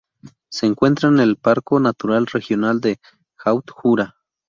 Se 0.49 0.65
encuentra 0.65 1.09
en 1.09 1.19
el 1.19 1.37
parco 1.37 1.79
natural 1.79 2.25
regional 2.25 2.81
del 2.81 2.97
Haut 3.37 3.69
Jura. 3.69 4.15